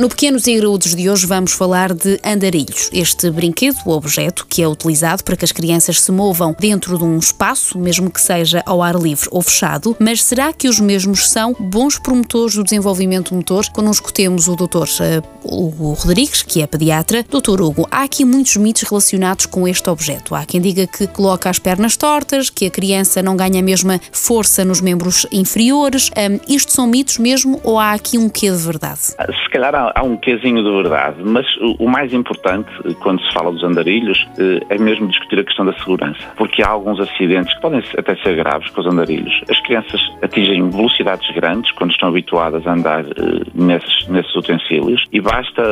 No 0.00 0.08
Pequenos 0.08 0.46
e 0.46 0.56
Graúdos 0.56 0.94
de 0.94 1.10
hoje 1.10 1.26
vamos 1.26 1.52
falar 1.52 1.92
de 1.92 2.18
andarilhos, 2.24 2.88
este 2.90 3.30
brinquedo 3.30 3.76
ou 3.84 3.92
objeto 3.92 4.46
que 4.48 4.62
é 4.62 4.66
utilizado 4.66 5.22
para 5.22 5.36
que 5.36 5.44
as 5.44 5.52
crianças 5.52 6.00
se 6.00 6.10
movam 6.10 6.56
dentro 6.58 6.96
de 6.96 7.04
um 7.04 7.18
espaço, 7.18 7.78
mesmo 7.78 8.10
que 8.10 8.18
seja 8.18 8.62
ao 8.64 8.82
ar 8.82 8.94
livre 8.94 9.28
ou 9.30 9.42
fechado, 9.42 9.94
mas 10.00 10.24
será 10.24 10.54
que 10.54 10.70
os 10.70 10.80
mesmos 10.80 11.28
são 11.28 11.52
bons 11.52 11.98
promotores 11.98 12.54
do 12.54 12.64
desenvolvimento 12.64 13.34
motor? 13.34 13.68
Connosco 13.74 14.10
temos 14.10 14.48
o 14.48 14.56
Dr. 14.56 14.88
Eh, 15.02 15.22
Hugo 15.44 15.92
Rodrigues, 15.92 16.42
que 16.42 16.62
é 16.62 16.66
pediatra. 16.66 17.22
Dr. 17.22 17.60
Hugo, 17.60 17.86
há 17.90 18.04
aqui 18.04 18.24
muitos 18.24 18.56
mitos 18.56 18.84
relacionados 18.84 19.44
com 19.44 19.68
este 19.68 19.90
objeto. 19.90 20.34
Há 20.34 20.46
quem 20.46 20.62
diga 20.62 20.86
que 20.86 21.06
coloca 21.08 21.50
as 21.50 21.58
pernas 21.58 21.98
tortas, 21.98 22.48
que 22.48 22.64
a 22.64 22.70
criança 22.70 23.22
não 23.22 23.36
ganha 23.36 23.60
a 23.60 23.62
mesma 23.62 24.00
força 24.12 24.64
nos 24.64 24.80
membros 24.80 25.26
inferiores. 25.30 26.08
Um, 26.16 26.40
isto 26.48 26.72
são 26.72 26.86
mitos 26.86 27.18
mesmo 27.18 27.60
ou 27.62 27.78
há 27.78 27.92
aqui 27.92 28.16
um 28.16 28.30
quê 28.30 28.50
de 28.50 28.56
verdade? 28.56 29.00
Se 29.00 29.50
calhar 29.52 29.74
há 29.74 29.89
há, 29.94 30.02
um 30.02 30.16
quesinho 30.16 30.62
de 30.62 30.70
verdade, 30.70 31.16
mas 31.24 31.46
o, 31.56 31.84
o, 31.84 31.88
mais 31.88 32.12
importante, 32.12 32.68
eh, 32.84 32.94
quando 33.00 33.20
se 33.22 33.32
fala 33.32 33.52
dos 33.52 33.62
andarilhos, 33.62 34.26
eh, 34.38 34.60
é 34.68 34.78
mesmo 34.78 35.08
discutir 35.08 35.38
a 35.38 35.44
questão 35.44 35.64
da 35.64 35.72
segurança, 35.74 36.20
porque 36.36 36.62
há 36.62 36.68
alguns 36.68 37.00
acidentes 37.00 37.54
que 37.54 37.60
podem 37.60 37.82
até 37.96 38.16
ser 38.16 38.36
graves 38.36 38.70
com 38.70 38.80
os 38.80 38.86
andarilhos. 38.86 39.40
As 39.48 39.60
crianças 39.60 40.00
atingem 40.22 40.68
velocidades 40.70 41.28
grandes 41.34 41.70
quando 41.72 41.92
estão 41.92 42.08
habituadas 42.08 42.66
a 42.66 42.72
andar 42.72 43.04
eh, 43.04 43.42
nesses, 43.54 44.08
nesses 44.08 44.34
utensílios 44.34 45.04
e 45.12 45.20
basta 45.20 45.62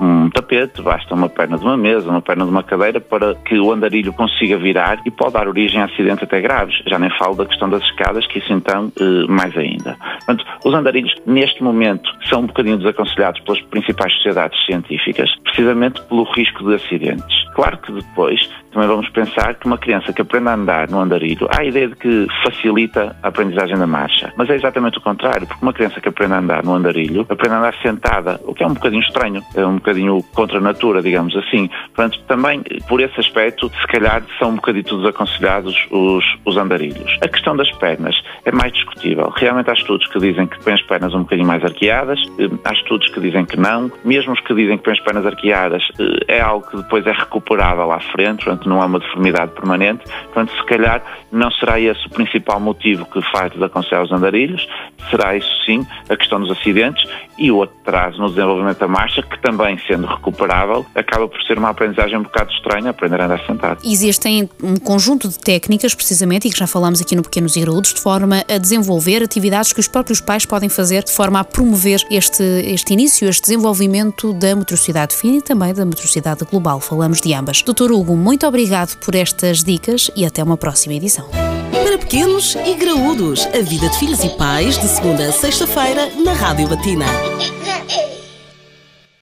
um 0.00 0.30
tapete, 0.46 0.80
basta 0.80 1.14
uma 1.14 1.28
perna 1.28 1.58
de 1.58 1.64
uma 1.64 1.76
mesa, 1.76 2.08
uma 2.08 2.22
perna 2.22 2.44
de 2.44 2.50
uma 2.50 2.62
cadeira 2.62 3.00
para 3.00 3.34
que 3.34 3.58
o 3.58 3.72
andarilho 3.72 4.12
consiga 4.12 4.56
virar 4.56 5.00
e 5.04 5.10
pode 5.10 5.32
dar 5.32 5.48
origem 5.48 5.80
a 5.80 5.86
acidentes 5.86 6.22
até 6.22 6.40
graves. 6.40 6.80
Já 6.86 6.98
nem 6.98 7.10
falo 7.18 7.34
da 7.34 7.44
questão 7.44 7.68
das 7.68 7.82
escadas, 7.82 8.26
que 8.26 8.38
isso 8.38 8.52
então 8.52 8.92
mais 9.28 9.56
ainda. 9.56 9.96
Portanto, 10.24 10.44
os 10.64 10.74
andarilhos 10.74 11.14
neste 11.26 11.62
momento 11.62 12.08
são 12.28 12.40
um 12.40 12.46
bocadinho 12.46 12.78
desaconselhados 12.78 13.06
aconselhados 13.06 13.40
pelas 13.40 13.60
principais 13.62 14.12
sociedades 14.14 14.64
científicas, 14.64 15.30
precisamente 15.44 16.00
pelo 16.02 16.24
risco 16.32 16.64
de 16.64 16.74
acidentes. 16.74 17.45
Claro 17.56 17.78
que 17.78 17.90
depois 17.90 18.38
também 18.70 18.86
vamos 18.86 19.08
pensar 19.08 19.54
que 19.54 19.66
uma 19.66 19.78
criança 19.78 20.12
que 20.12 20.20
aprende 20.20 20.50
a 20.50 20.54
andar 20.54 20.90
no 20.90 21.00
andarilho, 21.00 21.48
há 21.50 21.62
a 21.62 21.64
ideia 21.64 21.88
de 21.88 21.96
que 21.96 22.26
facilita 22.44 23.16
a 23.22 23.28
aprendizagem 23.28 23.78
da 23.78 23.86
marcha, 23.86 24.30
mas 24.36 24.50
é 24.50 24.54
exatamente 24.54 24.98
o 24.98 25.00
contrário, 25.00 25.46
porque 25.46 25.64
uma 25.64 25.72
criança 25.72 25.98
que 25.98 26.10
aprende 26.10 26.34
a 26.34 26.38
andar 26.40 26.62
no 26.62 26.74
andarilho, 26.74 27.24
aprende 27.30 27.54
a 27.54 27.58
andar 27.58 27.74
sentada, 27.80 28.38
o 28.44 28.52
que 28.52 28.62
é 28.62 28.66
um 28.66 28.74
bocadinho 28.74 29.00
estranho, 29.00 29.42
é 29.54 29.64
um 29.64 29.76
bocadinho 29.76 30.22
contra 30.34 30.58
a 30.58 30.60
natura, 30.60 31.00
digamos 31.00 31.34
assim. 31.34 31.70
Portanto, 31.94 32.20
também 32.28 32.62
por 32.86 33.00
esse 33.00 33.18
aspecto, 33.18 33.70
se 33.80 33.86
calhar 33.86 34.22
são 34.38 34.50
um 34.50 34.56
bocadinho 34.56 34.84
desaconselhados 34.84 35.74
os, 35.90 36.24
os 36.44 36.58
andarilhos. 36.58 37.18
A 37.22 37.28
questão 37.28 37.56
das 37.56 37.70
pernas 37.78 38.14
é 38.44 38.52
mais 38.52 38.74
discutível. 38.74 39.32
Realmente 39.34 39.70
há 39.70 39.72
estudos 39.72 40.06
que 40.08 40.18
dizem 40.18 40.46
que 40.46 40.62
põem 40.62 40.74
as 40.74 40.82
pernas 40.82 41.14
um 41.14 41.20
bocadinho 41.20 41.48
mais 41.48 41.64
arqueadas, 41.64 42.20
eh, 42.38 42.50
há 42.62 42.74
estudos 42.74 43.08
que 43.08 43.20
dizem 43.20 43.46
que 43.46 43.58
não, 43.58 43.90
mesmo 44.04 44.34
os 44.34 44.40
que 44.40 44.54
dizem 44.54 44.76
que 44.76 44.84
põem 44.84 44.92
as 44.92 45.00
pernas 45.00 45.24
arqueadas, 45.24 45.82
eh, 45.98 46.36
é 46.36 46.40
algo 46.42 46.68
que 46.68 46.76
depois 46.76 47.06
é 47.06 47.12
recuperável 47.46 47.92
à 47.92 48.00
frente, 48.00 48.44
portanto, 48.44 48.68
não 48.68 48.82
é 48.82 48.86
uma 48.86 48.98
deformidade 48.98 49.52
permanente, 49.52 50.04
portanto, 50.24 50.52
se 50.56 50.66
calhar 50.66 51.02
não 51.30 51.50
será 51.52 51.78
esse 51.80 52.06
o 52.06 52.10
principal 52.10 52.58
motivo 52.58 53.06
que 53.06 53.22
faz 53.30 53.52
desaconselhar 53.52 54.02
os 54.02 54.12
andarilhos, 54.12 54.66
será 55.10 55.36
isso 55.36 55.48
sim 55.64 55.86
a 56.08 56.16
questão 56.16 56.40
dos 56.40 56.50
acidentes 56.50 57.08
e 57.38 57.50
o 57.50 57.62
atraso 57.62 58.18
no 58.18 58.28
desenvolvimento 58.28 58.78
da 58.78 58.88
marcha, 58.88 59.22
que 59.22 59.38
também 59.40 59.78
sendo 59.86 60.06
recuperável, 60.06 60.84
acaba 60.94 61.28
por 61.28 61.40
ser 61.42 61.58
uma 61.58 61.70
aprendizagem 61.70 62.18
um 62.18 62.22
bocado 62.22 62.50
estranha, 62.50 62.90
aprender 62.90 63.20
a 63.20 63.26
andar 63.26 63.40
sentado. 63.46 63.80
Existem 63.84 64.48
um 64.62 64.76
conjunto 64.76 65.28
de 65.28 65.38
técnicas, 65.38 65.94
precisamente, 65.94 66.48
e 66.48 66.50
que 66.50 66.58
já 66.58 66.66
falámos 66.66 67.00
aqui 67.00 67.14
no 67.14 67.22
Pequenos 67.22 67.56
Graúdos, 67.56 67.94
de 67.94 68.00
forma 68.00 68.42
a 68.48 68.58
desenvolver 68.58 69.22
atividades 69.22 69.72
que 69.72 69.80
os 69.80 69.88
próprios 69.88 70.20
pais 70.20 70.44
podem 70.46 70.68
fazer 70.68 71.04
de 71.04 71.12
forma 71.12 71.40
a 71.40 71.44
promover 71.44 72.00
este, 72.10 72.42
este 72.42 72.92
início, 72.92 73.28
este 73.28 73.42
desenvolvimento 73.42 74.32
da 74.32 74.56
motricidade 74.56 75.14
fina 75.14 75.36
e 75.36 75.42
também 75.42 75.74
da 75.74 75.84
motricidade 75.84 76.44
global. 76.44 76.80
Falamos 76.80 77.20
de 77.20 77.35
ambas. 77.36 77.62
Doutor 77.62 77.92
Hugo, 77.92 78.16
muito 78.16 78.46
obrigado 78.46 78.96
por 78.98 79.14
estas 79.14 79.62
dicas 79.62 80.10
e 80.16 80.24
até 80.24 80.42
uma 80.42 80.56
próxima 80.56 80.94
edição. 80.94 81.28
Para 81.70 81.98
pequenos 81.98 82.56
e 82.56 82.74
graúdos, 82.74 83.46
a 83.46 83.60
vida 83.62 83.88
de 83.88 83.98
filhos 83.98 84.24
e 84.24 84.30
pais, 84.30 84.78
de 84.78 84.88
segunda 84.88 85.28
a 85.28 85.32
sexta-feira, 85.32 86.10
na 86.24 86.32
Rádio 86.32 86.68
Batina. 86.68 87.06